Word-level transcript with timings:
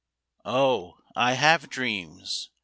Oh, 0.45 0.97
I 1.15 1.33
have 1.33 1.69
dreams. 1.69 2.49